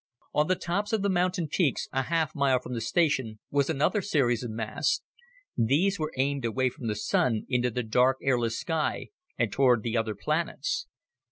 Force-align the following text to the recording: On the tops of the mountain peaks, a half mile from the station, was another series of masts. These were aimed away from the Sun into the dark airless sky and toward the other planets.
On 0.33 0.47
the 0.47 0.55
tops 0.55 0.93
of 0.93 1.03
the 1.03 1.11
mountain 1.11 1.47
peaks, 1.47 1.87
a 1.93 2.01
half 2.01 2.33
mile 2.33 2.57
from 2.59 2.73
the 2.73 2.81
station, 2.81 3.37
was 3.51 3.69
another 3.69 4.01
series 4.01 4.41
of 4.43 4.49
masts. 4.49 5.03
These 5.55 5.99
were 5.99 6.11
aimed 6.17 6.43
away 6.43 6.69
from 6.71 6.87
the 6.87 6.95
Sun 6.95 7.45
into 7.47 7.69
the 7.69 7.83
dark 7.83 8.17
airless 8.23 8.57
sky 8.59 9.09
and 9.37 9.51
toward 9.51 9.83
the 9.83 9.95
other 9.95 10.15
planets. 10.15 10.87